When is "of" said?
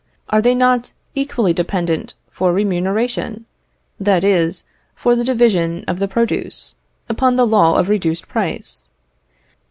5.87-5.99, 7.77-7.87